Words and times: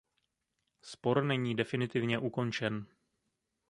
Spor 0.81 1.23
není 1.23 1.55
definitivně 1.55 2.19
ukončen. 2.19 2.85